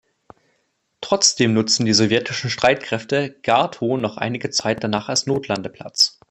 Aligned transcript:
Trotzdem 1.01 1.53
nutzten 1.53 1.85
die 1.85 1.93
sowjetischen 1.93 2.49
Streitkräfte 2.49 3.37
Gatow 3.43 3.99
noch 3.99 4.17
einige 4.17 4.49
Zeit 4.49 4.83
danach 4.83 5.09
als 5.09 5.27
Notlandeplatz. 5.27 6.19